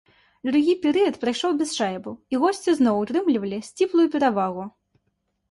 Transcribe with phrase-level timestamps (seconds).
[0.47, 4.63] Другі перыяд прайшоў без шайбаў і госці зноў утрымлівалі сціплую перавагу.